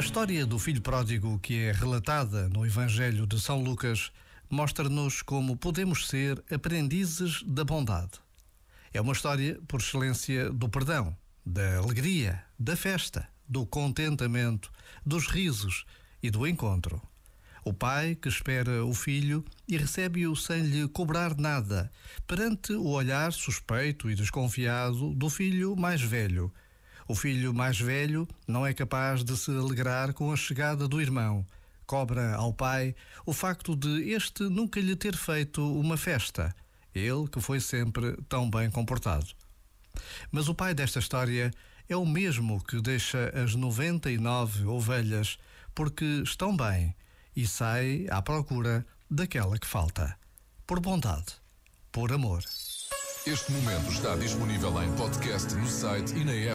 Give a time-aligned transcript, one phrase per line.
[0.00, 4.10] história do filho pródigo, que é relatada no Evangelho de São Lucas,
[4.48, 8.12] mostra-nos como podemos ser aprendizes da bondade.
[8.92, 14.72] É uma história, por excelência, do perdão, da alegria, da festa, do contentamento,
[15.04, 15.84] dos risos
[16.22, 17.00] e do encontro.
[17.64, 21.92] O pai que espera o filho e recebe-o sem lhe cobrar nada,
[22.26, 26.52] perante o olhar suspeito e desconfiado do filho mais velho
[27.12, 31.44] o filho mais velho não é capaz de se alegrar com a chegada do irmão.
[31.84, 36.56] Cobra ao pai o facto de este nunca lhe ter feito uma festa,
[36.94, 39.26] ele que foi sempre tão bem comportado.
[40.30, 41.50] Mas o pai desta história
[41.86, 45.38] é o mesmo que deixa as 99 ovelhas
[45.74, 46.96] porque estão bem
[47.36, 50.16] e sai à procura daquela que falta.
[50.66, 51.34] Por bondade,
[51.92, 52.42] por amor.
[53.24, 56.50] Este momento está disponível em podcast no site e na app.